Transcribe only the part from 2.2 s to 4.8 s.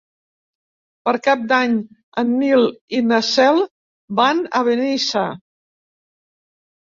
en Nil i na Cel van a